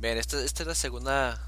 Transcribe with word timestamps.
Bien, 0.00 0.16
esta, 0.16 0.42
esta 0.42 0.62
es 0.62 0.66
la 0.66 0.74
segunda, 0.74 1.38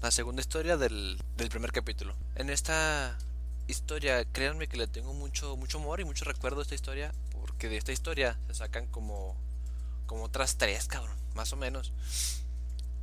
la 0.00 0.10
segunda 0.10 0.40
historia 0.40 0.78
del, 0.78 1.20
del 1.36 1.50
primer 1.50 1.72
capítulo. 1.72 2.14
En 2.36 2.48
esta 2.48 3.18
historia, 3.66 4.24
créanme 4.24 4.66
que 4.66 4.78
le 4.78 4.86
tengo 4.86 5.12
mucho, 5.12 5.58
mucho 5.58 5.76
amor 5.76 6.00
y 6.00 6.06
mucho 6.06 6.24
recuerdo 6.24 6.60
a 6.60 6.62
esta 6.62 6.74
historia, 6.74 7.12
porque 7.32 7.68
de 7.68 7.76
esta 7.76 7.92
historia 7.92 8.38
se 8.46 8.54
sacan 8.54 8.86
como, 8.86 9.36
como 10.06 10.24
otras 10.24 10.56
tres, 10.56 10.86
cabrón, 10.86 11.18
más 11.34 11.52
o 11.52 11.56
menos. 11.56 11.92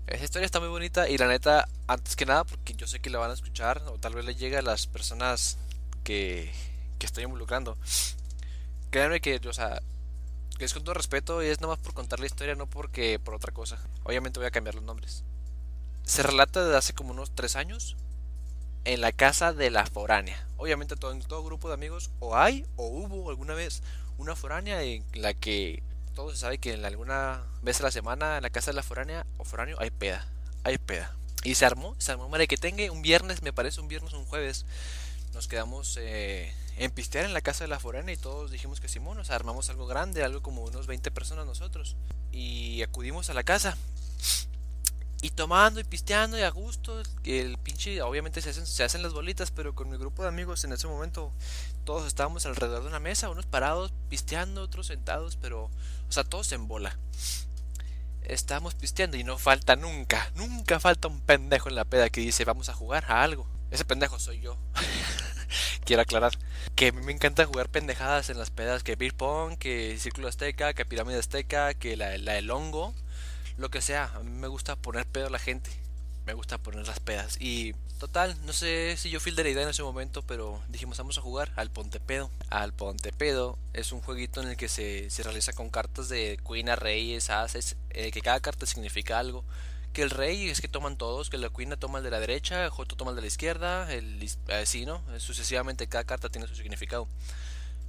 Esa 0.07 0.23
historia 0.23 0.47
está 0.47 0.59
muy 0.59 0.69
bonita 0.69 1.07
y 1.07 1.19
la 1.19 1.27
neta, 1.27 1.67
antes 1.85 2.15
que 2.15 2.25
nada, 2.25 2.43
porque 2.43 2.73
yo 2.73 2.87
sé 2.87 2.99
que 2.99 3.11
la 3.11 3.19
van 3.19 3.29
a 3.29 3.35
escuchar 3.35 3.83
o 3.85 3.99
tal 3.99 4.15
vez 4.15 4.25
le 4.25 4.33
llegue 4.33 4.57
a 4.57 4.63
las 4.63 4.87
personas 4.87 5.59
que, 6.03 6.51
que 6.97 7.05
estoy 7.05 7.25
involucrando. 7.25 7.77
Créanme 8.89 9.21
que, 9.21 9.39
o 9.47 9.53
sea, 9.53 9.83
es 10.59 10.73
con 10.73 10.83
todo 10.83 10.93
respeto 10.93 11.43
y 11.43 11.47
es 11.47 11.61
nomás 11.61 11.79
por 11.79 11.93
contar 11.93 12.19
la 12.19 12.25
historia, 12.25 12.55
no 12.55 12.67
porque 12.67 13.19
por 13.19 13.33
otra 13.33 13.51
cosa. 13.51 13.79
Obviamente 14.03 14.39
voy 14.39 14.47
a 14.47 14.51
cambiar 14.51 14.75
los 14.75 14.83
nombres. 14.83 15.23
Se 16.03 16.23
relata 16.23 16.63
desde 16.63 16.77
hace 16.77 16.93
como 16.93 17.11
unos 17.11 17.33
tres 17.33 17.55
años 17.55 17.97
en 18.85 19.01
la 19.01 19.11
casa 19.11 19.51
de 19.53 19.71
la 19.71 19.85
foránea. 19.85 20.47
Obviamente 20.57 20.95
todo, 20.95 21.11
en 21.11 21.21
todo 21.21 21.43
grupo 21.43 21.67
de 21.67 21.73
amigos 21.73 22.11
o 22.19 22.37
hay 22.37 22.65
o 22.75 22.87
hubo 22.87 23.29
alguna 23.29 23.53
vez 23.53 23.81
una 24.17 24.35
foránea 24.35 24.83
en 24.83 25.03
la 25.13 25.33
que 25.33 25.83
todo 26.13 26.31
se 26.31 26.37
sabe 26.37 26.59
que 26.59 26.73
en 26.73 26.85
alguna 26.85 27.43
vez 27.61 27.81
a 27.81 27.83
la 27.83 27.91
semana 27.91 28.37
en 28.37 28.43
la 28.43 28.49
casa 28.49 28.71
de 28.71 28.75
la 28.75 28.83
foránea 28.83 29.25
o 29.37 29.43
foráneo 29.43 29.77
hay 29.79 29.91
peda. 29.91 30.25
Hay 30.63 30.77
peda. 30.77 31.15
Y 31.43 31.55
se 31.55 31.65
armó, 31.65 31.95
se 31.99 32.11
armó, 32.11 32.29
madre 32.29 32.47
que 32.47 32.57
tenga 32.57 32.89
un 32.91 33.01
viernes, 33.01 33.43
me 33.43 33.53
parece 33.53 33.81
un 33.81 33.87
viernes 33.87 34.13
o 34.13 34.19
un 34.19 34.25
jueves. 34.25 34.65
Nos 35.35 35.49
quedamos 35.49 35.97
eh, 35.99 36.55
en 36.77 36.91
pistear 36.91 37.25
en 37.25 37.33
la 37.33 37.41
casa 37.41 37.65
de 37.65 37.67
la 37.67 37.77
foránea 37.77 38.13
y 38.13 38.17
todos 38.17 38.51
dijimos 38.51 38.79
que 38.79 38.87
Simón, 38.87 39.23
sea, 39.25 39.35
armamos 39.35 39.69
algo 39.69 39.85
grande, 39.85 40.23
algo 40.23 40.41
como 40.41 40.63
unos 40.63 40.87
20 40.87 41.11
personas 41.11 41.45
nosotros. 41.45 41.97
Y 42.31 42.81
acudimos 42.83 43.29
a 43.29 43.33
la 43.33 43.43
casa. 43.43 43.77
Y 45.21 45.31
tomando 45.31 45.81
y 45.81 45.83
pisteando 45.83 46.39
y 46.39 46.41
a 46.41 46.49
gusto, 46.49 47.03
el 47.25 47.57
pinche, 47.57 48.01
obviamente 48.01 48.41
se 48.41 48.51
hacen, 48.51 48.65
se 48.65 48.85
hacen 48.85 49.03
las 49.03 49.11
bolitas, 49.11 49.51
pero 49.51 49.75
con 49.75 49.89
mi 49.89 49.97
grupo 49.97 50.21
de 50.21 50.29
amigos 50.29 50.63
en 50.63 50.71
ese 50.71 50.87
momento 50.87 51.33
todos 51.83 52.07
estábamos 52.07 52.45
alrededor 52.45 52.83
de 52.83 52.87
una 52.87 53.01
mesa, 53.01 53.29
unos 53.29 53.45
parados, 53.45 53.91
pisteando, 54.07 54.61
otros 54.61 54.87
sentados, 54.87 55.35
pero, 55.35 55.65
o 55.65 56.11
sea, 56.11 56.23
todos 56.23 56.49
en 56.53 56.69
bola. 56.69 56.97
Estábamos 58.23 58.73
pisteando 58.73 59.17
y 59.17 59.25
no 59.25 59.37
falta 59.37 59.75
nunca, 59.75 60.31
nunca 60.35 60.79
falta 60.79 61.09
un 61.09 61.19
pendejo 61.19 61.67
en 61.67 61.75
la 61.75 61.83
peda 61.83 62.09
que 62.09 62.21
dice 62.21 62.45
vamos 62.45 62.69
a 62.69 62.73
jugar 62.73 63.03
a 63.11 63.21
algo. 63.21 63.45
Ese 63.71 63.83
pendejo 63.83 64.19
soy 64.19 64.39
yo. 64.39 64.57
Quiero 65.85 66.01
aclarar 66.01 66.33
que 66.75 66.89
a 66.89 66.91
mí 66.91 67.01
me 67.01 67.11
encanta 67.11 67.45
jugar 67.45 67.69
pendejadas 67.69 68.29
en 68.29 68.37
las 68.37 68.49
pedas, 68.49 68.83
que 68.83 68.95
beer 68.95 69.13
pong, 69.13 69.57
que 69.57 69.97
círculo 69.99 70.27
azteca, 70.27 70.73
que 70.73 70.85
pirámide 70.85 71.19
azteca, 71.19 71.73
que 71.73 71.95
la, 71.95 72.17
la 72.17 72.33
del 72.33 72.51
hongo 72.51 72.93
lo 73.57 73.69
que 73.69 73.81
sea. 73.81 74.11
A 74.15 74.19
mí 74.19 74.29
me 74.29 74.47
gusta 74.47 74.75
poner 74.75 75.05
pedo 75.05 75.27
a 75.27 75.29
la 75.29 75.39
gente. 75.39 75.69
Me 76.25 76.33
gusta 76.33 76.57
poner 76.57 76.87
las 76.87 76.99
pedas. 76.99 77.37
Y 77.39 77.73
total, 77.99 78.35
no 78.45 78.53
sé 78.53 78.97
si 78.97 79.09
yo 79.09 79.19
fui 79.19 79.31
de 79.31 79.43
la 79.43 79.49
idea 79.49 79.63
en 79.63 79.69
ese 79.69 79.83
momento, 79.83 80.23
pero 80.23 80.59
dijimos 80.69 80.97
vamos 80.97 81.17
a 81.17 81.21
jugar 81.21 81.51
al 81.55 81.69
Pontepedo. 81.69 82.31
Al 82.49 82.73
Pontepedo 82.73 83.57
es 83.73 83.91
un 83.91 84.01
jueguito 84.01 84.41
en 84.41 84.49
el 84.49 84.57
que 84.57 84.67
se, 84.67 85.09
se 85.09 85.23
realiza 85.23 85.53
con 85.53 85.69
cartas 85.69 86.09
de 86.09 86.39
Queen 86.47 86.69
a 86.69 86.75
Reyes, 86.75 87.29
Ases, 87.29 87.77
eh, 87.91 88.11
que 88.11 88.21
cada 88.21 88.39
carta 88.39 88.65
significa 88.65 89.19
algo. 89.19 89.43
Que 89.95 90.01
el 90.01 90.09
rey 90.09 90.49
es 90.49 90.59
que 90.59 90.67
toman 90.67 90.97
todos, 90.97 91.29
que 91.29 91.37
la 91.37 91.47
Queen 91.47 91.73
toma 91.79 91.99
el 91.99 92.03
de 92.03 92.11
la 92.11 92.19
derecha, 92.19 92.65
el 92.65 92.69
Joto 92.69 92.97
toma 92.97 93.11
el 93.11 93.15
de 93.15 93.21
la 93.21 93.27
izquierda, 93.27 93.89
el 93.93 94.29
así, 94.51 94.85
¿no? 94.85 95.01
Sucesivamente 95.19 95.87
cada 95.87 96.03
carta 96.03 96.27
tiene 96.27 96.47
su 96.47 96.55
significado. 96.55 97.07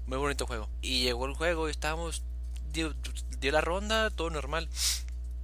Muy 0.06 0.16
bonito 0.16 0.46
juego. 0.46 0.68
Y 0.82 1.02
llegó 1.02 1.26
el 1.26 1.34
juego 1.34 1.66
y 1.66 1.72
estábamos. 1.72 2.22
Dio, 2.72 2.94
dio 3.40 3.50
la 3.50 3.60
ronda, 3.60 4.10
todo 4.10 4.30
normal. 4.30 4.68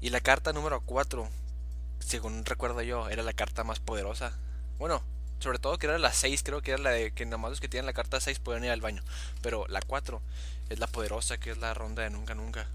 Y 0.00 0.10
la 0.10 0.20
carta 0.20 0.52
número 0.52 0.80
4, 0.82 1.28
según 1.98 2.44
recuerdo 2.44 2.80
yo, 2.82 3.08
era 3.08 3.24
la 3.24 3.32
carta 3.32 3.64
más 3.64 3.80
poderosa. 3.80 4.38
Bueno, 4.78 5.02
sobre 5.40 5.58
todo 5.58 5.78
que 5.78 5.86
era 5.86 5.98
la 5.98 6.12
6, 6.12 6.44
creo 6.44 6.62
que 6.62 6.70
era 6.70 6.80
la 6.80 6.90
de 6.90 7.10
que 7.10 7.24
nada 7.24 7.38
más 7.38 7.50
los 7.50 7.60
que 7.60 7.68
tienen 7.68 7.86
la 7.86 7.92
carta 7.92 8.20
6 8.20 8.38
pueden 8.38 8.62
ir 8.62 8.70
al 8.70 8.80
baño. 8.80 9.02
Pero 9.42 9.66
la 9.66 9.82
4 9.82 10.22
es 10.68 10.78
la 10.78 10.86
poderosa, 10.86 11.38
que 11.38 11.50
es 11.50 11.58
la 11.58 11.74
ronda 11.74 12.04
de 12.04 12.10
nunca 12.10 12.36
nunca. 12.36 12.68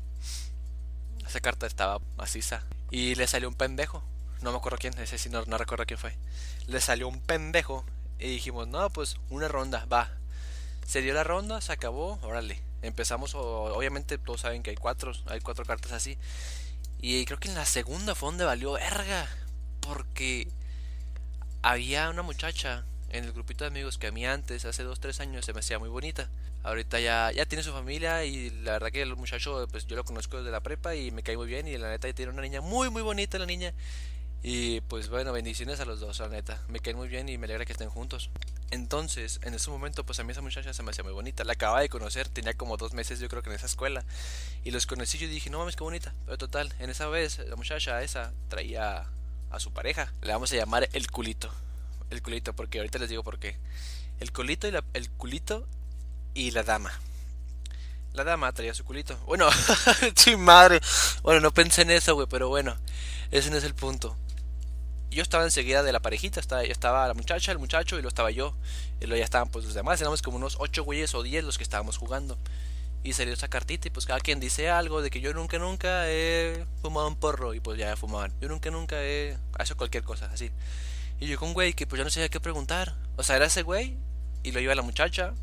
Esa 1.26 1.40
carta 1.40 1.68
estaba 1.68 2.02
maciza. 2.18 2.64
Y 2.92 3.16
le 3.16 3.28
salió 3.28 3.50
un 3.50 3.56
pendejo. 3.56 4.04
No 4.42 4.52
me 4.52 4.58
acuerdo 4.58 4.78
quién, 4.80 4.98
ese 5.00 5.18
sí 5.18 5.30
no, 5.30 5.44
recuerdo 5.44 5.86
quién 5.86 6.00
fue. 6.00 6.16
Le 6.68 6.80
salió 6.82 7.08
un 7.08 7.20
pendejo. 7.22 7.86
Y 8.20 8.28
dijimos, 8.30 8.68
no, 8.68 8.90
pues 8.90 9.18
una 9.30 9.48
ronda, 9.48 9.86
va. 9.86 10.10
Se 10.86 11.02
dio 11.02 11.14
la 11.14 11.24
ronda, 11.24 11.62
se 11.62 11.72
acabó, 11.72 12.20
órale. 12.24 12.62
Empezamos, 12.82 13.36
obviamente 13.36 14.18
todos 14.18 14.42
saben 14.42 14.64
que 14.64 14.72
hay 14.72 14.76
cuatro, 14.76 15.12
hay 15.28 15.42
cuatro 15.42 15.66
cartas 15.66 15.92
así. 15.92 16.18
Y 17.00 17.26
creo 17.26 17.40
que 17.40 17.50
en 17.50 17.56
la 17.56 17.66
segunda 17.66 18.16
fue 18.16 18.30
donde 18.30 18.46
valió 18.46 18.74
verga. 18.74 19.28
Porque 19.82 20.48
había 21.62 22.10
una 22.10 22.22
muchacha 22.22 22.86
en 23.10 23.24
el 23.24 23.32
grupito 23.32 23.64
de 23.64 23.70
amigos 23.70 23.98
que 23.98 24.08
a 24.08 24.12
mí 24.12 24.26
antes, 24.26 24.66
hace 24.66 24.86
2-3 24.86 25.20
años, 25.22 25.46
se 25.46 25.54
me 25.54 25.60
hacía 25.60 25.80
muy 25.80 25.90
bonita. 25.90 26.30
Ahorita 26.64 27.00
ya, 27.00 27.32
ya 27.32 27.46
tiene 27.46 27.64
su 27.64 27.72
familia 27.72 28.26
y 28.26 28.50
la 28.50 28.74
verdad 28.74 28.92
que 28.92 29.02
el 29.02 29.16
muchacho, 29.16 29.68
pues 29.72 29.88
yo 29.88 29.96
lo 29.96 30.04
conozco 30.04 30.38
desde 30.38 30.52
la 30.52 30.60
prepa 30.60 30.96
y 30.96 31.12
me 31.12 31.24
cae 31.24 31.38
muy 31.38 31.48
bien. 31.48 31.68
Y 31.68 31.78
la 31.78 31.90
neta 31.90 32.12
tiene 32.14 32.32
una 32.32 32.42
niña 32.42 32.62
muy, 32.62 32.90
muy 32.90 33.02
bonita 33.02 33.40
la 33.40 33.46
niña. 33.46 33.74
Y 34.44 34.82
pues 34.82 35.10
bueno, 35.10 35.34
bendiciones 35.34 35.80
a 35.80 35.86
los 35.86 36.00
dos, 36.00 36.20
la 36.20 36.28
neta. 36.28 36.62
Me 36.68 36.80
caen 36.80 36.98
muy 36.98 37.08
bien 37.08 37.30
y 37.30 37.38
me 37.38 37.46
alegra 37.46 37.66
que 37.66 37.72
estén 37.72 37.90
juntos. 37.90 38.30
Entonces, 38.70 39.40
en 39.44 39.54
ese 39.54 39.70
momento, 39.70 40.06
pues 40.06 40.20
a 40.20 40.24
mí 40.24 40.32
esa 40.32 40.42
muchacha 40.42 40.74
se 40.74 40.84
me 40.84 40.92
hacía 40.92 41.04
muy 41.04 41.14
bonita. 41.14 41.44
La 41.44 41.54
acababa 41.54 41.82
de 41.82 41.90
conocer, 41.90 42.28
tenía 42.28 42.54
como 42.54 42.78
dos 42.78 42.94
meses 42.94 43.20
yo 43.20 43.30
creo 43.30 43.42
que 43.42 43.50
en 43.50 43.56
esa 43.56 43.66
escuela. 43.66 44.04
Y 44.64 44.72
los 44.72 44.86
conocí 44.86 45.18
y 45.24 45.28
dije, 45.28 45.50
no 45.50 45.60
mames, 45.60 45.76
qué 45.76 45.84
bonita. 45.84 46.14
Pero 46.26 46.38
total, 46.38 46.74
en 46.80 46.90
esa 46.90 47.08
vez, 47.08 47.40
la 47.40 47.56
muchacha 47.56 48.02
esa 48.04 48.34
traía 48.50 49.08
a 49.50 49.60
su 49.60 49.72
pareja. 49.72 50.12
Le 50.22 50.34
vamos 50.34 50.52
a 50.52 50.56
llamar 50.56 50.90
el 50.92 51.10
culito. 51.10 51.52
El 52.10 52.22
culito, 52.22 52.54
porque 52.54 52.80
ahorita 52.80 53.00
les 53.00 53.10
digo 53.10 53.24
por 53.24 53.40
qué. 53.40 53.58
El 54.20 54.32
culito 54.32 54.68
y 54.68 54.72
la, 54.72 54.84
el 54.94 55.10
culito 55.12 55.68
y 56.34 56.52
la 56.52 56.64
dama. 56.64 56.92
La 58.14 58.24
dama 58.24 58.52
traía 58.52 58.74
su 58.74 58.84
culito. 58.84 59.18
Bueno, 59.26 59.50
sí, 60.16 60.36
madre. 60.36 60.82
Bueno, 61.22 61.42
no 61.42 61.54
pensé 61.54 61.84
en 61.84 61.92
eso, 61.92 62.16
güey, 62.16 62.28
pero 62.28 62.50
bueno, 62.50 62.78
ese 63.32 63.52
no 63.52 63.58
es 63.58 63.64
el 63.64 63.76
punto 63.76 64.18
yo 65.18 65.24
estaba 65.24 65.44
enseguida 65.44 65.84
de 65.84 65.92
la 65.92 66.00
parejita, 66.00 66.40
estaba, 66.40 66.64
estaba 66.64 67.08
la 67.08 67.14
muchacha, 67.14 67.52
el 67.52 67.60
muchacho 67.60 67.96
y 67.96 68.02
luego 68.02 68.10
estaba 68.10 68.32
yo. 68.32 68.56
Y 69.02 69.06
luego 69.06 69.18
ya 69.18 69.26
estaban 69.26 69.50
pues 69.50 69.66
los 69.66 69.74
demás, 69.74 70.00
éramos 70.02 70.22
como 70.22 70.38
unos 70.38 70.58
8 70.60 70.84
güeyes 70.84 71.16
o 71.16 71.24
10 71.24 71.44
los 71.44 71.58
que 71.58 71.64
estábamos 71.64 71.98
jugando. 71.98 72.38
Y 73.04 73.14
salió 73.14 73.34
esa 73.34 73.48
cartita 73.48 73.88
y 73.88 73.92
pues 73.92 74.06
cada 74.06 74.20
quien 74.20 74.40
dice 74.40 74.70
algo 74.70 75.02
de 75.02 75.10
que 75.10 75.22
yo 75.22 75.34
nunca 75.34 75.58
nunca 75.58 76.10
he 76.10 76.66
fumado 76.82 77.08
un 77.08 77.16
porro 77.16 77.54
y 77.54 77.60
pues 77.60 77.80
ya 77.80 77.96
fumaban. 77.96 78.34
Yo 78.42 78.48
nunca 78.48 78.70
nunca 78.70 79.02
he 79.02 79.38
hecho 79.60 79.76
cualquier 79.76 80.04
cosa 80.04 80.30
así. 80.32 80.52
Y 81.20 81.34
con 81.36 81.50
un 81.50 81.54
güey 81.54 81.74
que 81.74 81.88
pues 81.88 81.98
ya 81.98 82.04
no 82.04 82.10
sabía 82.10 82.30
qué 82.30 82.40
preguntar. 82.40 82.96
O 83.16 83.24
sea, 83.24 83.36
era 83.36 83.46
ese 83.46 83.64
güey 83.64 83.98
y 84.44 84.52
lo 84.52 84.60
iba 84.60 84.76
la 84.76 84.82
muchacha. 84.82 85.34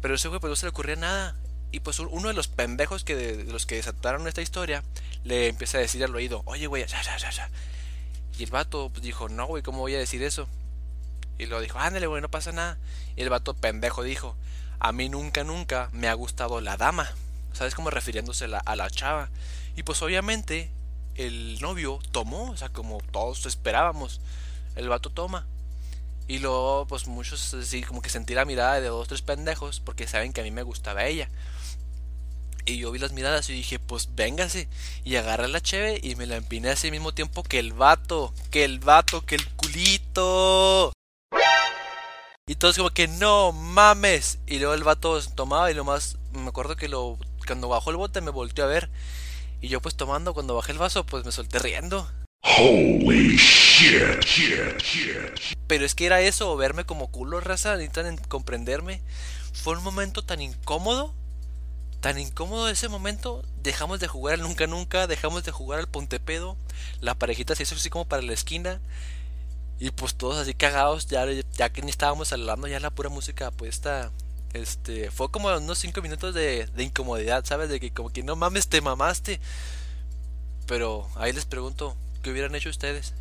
Pero 0.00 0.14
ese 0.14 0.28
güey 0.28 0.40
pues 0.40 0.50
no 0.50 0.56
se 0.56 0.66
le 0.66 0.70
ocurría 0.70 0.96
nada. 0.96 1.36
Y 1.70 1.80
pues 1.80 1.98
uno 1.98 2.28
de 2.28 2.34
los 2.34 2.48
pendejos 2.48 3.04
que 3.04 3.16
de, 3.16 3.44
los 3.44 3.66
que 3.66 3.76
desataron 3.76 4.28
esta 4.28 4.42
historia 4.42 4.84
le 5.24 5.48
empieza 5.48 5.78
a 5.78 5.80
decir 5.80 6.04
al 6.04 6.14
oído, 6.14 6.42
oye 6.44 6.66
güey, 6.66 6.86
ya, 6.86 7.02
ya, 7.02 7.16
ya, 7.16 7.30
ya 7.30 7.50
y 8.38 8.44
el 8.44 8.50
vato 8.50 8.90
pues, 8.90 9.02
dijo, 9.02 9.28
no, 9.28 9.46
güey, 9.46 9.62
¿cómo 9.62 9.78
voy 9.78 9.94
a 9.94 9.98
decir 9.98 10.22
eso? 10.22 10.48
Y 11.38 11.46
lo 11.46 11.60
dijo, 11.60 11.78
ándale, 11.78 12.06
güey, 12.06 12.22
no 12.22 12.30
pasa 12.30 12.52
nada. 12.52 12.78
Y 13.16 13.22
el 13.22 13.30
vato 13.30 13.54
pendejo 13.54 14.02
dijo, 14.02 14.36
a 14.80 14.92
mí 14.92 15.08
nunca, 15.08 15.44
nunca 15.44 15.88
me 15.92 16.08
ha 16.08 16.14
gustado 16.14 16.60
la 16.60 16.76
dama. 16.76 17.10
¿Sabes? 17.52 17.74
Como 17.74 17.90
refiriéndose 17.90 18.46
a 18.46 18.76
la 18.76 18.90
chava. 18.90 19.30
Y 19.76 19.84
pues 19.84 20.02
obviamente 20.02 20.70
el 21.14 21.60
novio 21.60 22.00
tomó, 22.10 22.50
o 22.50 22.56
sea, 22.56 22.68
como 22.68 22.98
todos 23.12 23.46
esperábamos. 23.46 24.20
El 24.76 24.88
vato 24.88 25.10
toma. 25.10 25.46
Y 26.26 26.38
luego, 26.38 26.86
pues 26.86 27.06
muchos 27.06 27.52
así 27.54 27.82
como 27.82 28.00
que 28.00 28.08
sentí 28.08 28.34
la 28.34 28.44
mirada 28.44 28.80
de 28.80 28.88
dos, 28.88 29.08
tres 29.08 29.22
pendejos 29.22 29.80
porque 29.80 30.06
saben 30.06 30.32
que 30.32 30.40
a 30.40 30.44
mí 30.44 30.50
me 30.50 30.62
gustaba 30.62 31.04
ella. 31.04 31.28
Y 32.66 32.78
yo 32.78 32.90
vi 32.90 32.98
las 32.98 33.12
miradas 33.12 33.48
y 33.50 33.52
dije, 33.52 33.78
pues 33.78 34.14
véngase. 34.14 34.68
Y 35.04 35.16
agarré 35.16 35.48
la 35.48 35.60
cheve 35.60 36.00
y 36.02 36.16
me 36.16 36.26
la 36.26 36.36
empiné 36.36 36.70
al 36.70 36.90
mismo 36.90 37.12
tiempo 37.12 37.42
que 37.42 37.58
el 37.58 37.74
vato, 37.74 38.32
que 38.50 38.64
el 38.64 38.78
vato, 38.78 39.26
que 39.26 39.34
el 39.34 39.46
culito. 39.54 40.92
Y 42.46 42.54
todos 42.56 42.76
como 42.76 42.90
que 42.90 43.06
no 43.06 43.52
mames. 43.52 44.38
Y 44.46 44.58
luego 44.58 44.72
el 44.74 44.84
vato 44.84 45.20
tomaba 45.34 45.70
y 45.70 45.74
lo 45.74 45.84
más, 45.84 46.16
me 46.32 46.48
acuerdo 46.48 46.76
que 46.76 46.88
lo, 46.88 47.18
cuando 47.46 47.68
bajó 47.68 47.90
el 47.90 47.96
bote 47.96 48.22
me 48.22 48.30
volteó 48.30 48.64
a 48.64 48.68
ver. 48.68 48.88
Y 49.60 49.68
yo 49.68 49.80
pues 49.82 49.94
tomando, 49.94 50.32
cuando 50.32 50.54
bajé 50.54 50.72
el 50.72 50.78
vaso, 50.78 51.04
pues 51.04 51.24
me 51.26 51.32
solté 51.32 51.58
riendo. 51.58 52.08
Holy 52.44 53.36
shit, 53.36 54.20
shit, 54.24 54.78
shit. 54.80 55.56
Pero 55.66 55.84
es 55.84 55.94
que 55.94 56.06
era 56.06 56.20
eso, 56.20 56.56
verme 56.56 56.84
como 56.84 57.10
culo 57.10 57.40
raza, 57.40 57.76
necesitan 57.76 58.16
comprenderme. 58.28 59.00
Fue 59.52 59.76
un 59.76 59.82
momento 59.82 60.22
tan 60.22 60.40
incómodo 60.40 61.14
tan 62.04 62.18
incómodo 62.18 62.68
ese 62.68 62.90
momento, 62.90 63.42
dejamos 63.62 63.98
de 63.98 64.08
jugar 64.08 64.34
al 64.34 64.42
nunca 64.42 64.66
nunca, 64.66 65.06
dejamos 65.06 65.42
de 65.42 65.52
jugar 65.52 65.80
al 65.80 65.88
pontepedo, 65.88 66.54
la 67.00 67.14
parejita 67.14 67.54
se 67.54 67.62
hizo 67.62 67.76
así 67.76 67.88
como 67.88 68.04
para 68.04 68.20
la 68.20 68.34
esquina 68.34 68.78
y 69.78 69.90
pues 69.90 70.14
todos 70.14 70.36
así 70.36 70.52
cagados, 70.52 71.06
ya, 71.06 71.24
ya 71.56 71.70
que 71.70 71.80
ni 71.80 71.88
estábamos 71.88 72.30
hablando 72.34 72.66
ya 72.66 72.78
la 72.78 72.90
pura 72.90 73.08
música 73.08 73.50
puesta, 73.50 74.12
este, 74.52 75.10
fue 75.10 75.30
como 75.30 75.48
unos 75.48 75.78
5 75.78 76.02
minutos 76.02 76.34
de, 76.34 76.66
de 76.66 76.82
incomodidad, 76.84 77.42
¿sabes? 77.46 77.70
De 77.70 77.80
que 77.80 77.90
como 77.90 78.10
que 78.10 78.22
no 78.22 78.36
mames, 78.36 78.68
te 78.68 78.82
mamaste. 78.82 79.40
Pero 80.66 81.08
ahí 81.16 81.32
les 81.32 81.46
pregunto, 81.46 81.96
¿qué 82.24 82.30
hubieran 82.30 82.54
hecho 82.56 82.70
ustedes? 82.70 83.12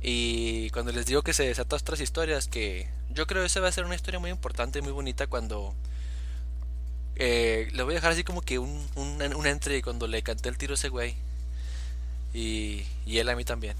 Y 0.00 0.70
cuando 0.70 0.92
les 0.92 1.04
digo 1.04 1.22
que 1.22 1.34
se 1.34 1.44
desatan 1.44 1.78
otras 1.78 2.00
historias, 2.00 2.48
que 2.48 2.88
yo 3.10 3.26
creo 3.26 3.42
que 3.42 3.48
esa 3.48 3.60
va 3.60 3.68
a 3.68 3.72
ser 3.72 3.84
una 3.84 3.94
historia 3.94 4.20
muy 4.20 4.30
importante 4.30 4.78
y 4.78 4.82
muy 4.82 4.92
bonita 4.92 5.26
cuando... 5.26 5.74
Eh, 7.16 7.68
le 7.72 7.82
voy 7.82 7.92
a 7.92 7.96
dejar 7.96 8.12
así 8.12 8.24
como 8.24 8.40
que 8.40 8.58
un, 8.58 8.88
un, 8.94 9.20
un 9.34 9.46
entre 9.46 9.82
cuando 9.82 10.06
le 10.06 10.22
canté 10.22 10.48
el 10.48 10.56
tiro 10.56 10.72
a 10.72 10.74
ese 10.74 10.88
güey. 10.88 11.14
Y, 12.32 12.84
y 13.04 13.18
él 13.18 13.28
a 13.28 13.36
mí 13.36 13.44
también. 13.44 13.76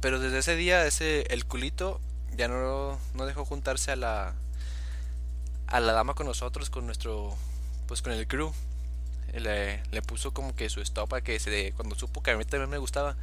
Pero 0.00 0.20
desde 0.20 0.38
ese 0.38 0.54
día, 0.54 0.86
ese 0.86 1.22
el 1.30 1.46
culito 1.46 2.00
ya 2.36 2.46
no, 2.46 2.98
no 3.14 3.26
dejó 3.26 3.44
juntarse 3.44 3.90
a 3.90 3.96
la 3.96 4.34
a 5.66 5.80
la 5.80 5.92
dama 5.92 6.14
con 6.14 6.26
nosotros, 6.26 6.68
con 6.70 6.86
nuestro 6.86 7.34
pues 7.86 8.02
con 8.02 8.12
el 8.12 8.28
crew. 8.28 8.52
Le, 9.34 9.82
le 9.90 10.02
puso 10.02 10.32
como 10.32 10.54
que 10.54 10.68
su 10.68 10.80
estopa 10.80 11.20
que 11.20 11.38
se 11.38 11.72
cuando 11.76 11.96
supo 11.96 12.22
que 12.22 12.30
a 12.30 12.36
mí 12.36 12.44
también 12.44 12.70
me 12.70 12.78
gustaba. 12.78 13.16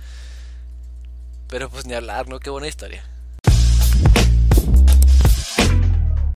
Pero 1.48 1.70
pues 1.70 1.86
ni 1.86 1.94
hablar, 1.94 2.28
¿no? 2.28 2.40
Qué 2.40 2.50
buena 2.50 2.68
historia. 2.68 3.04